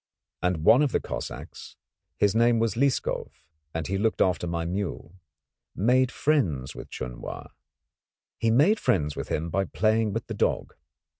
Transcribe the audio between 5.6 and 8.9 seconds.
made friends with Chun Wa. He made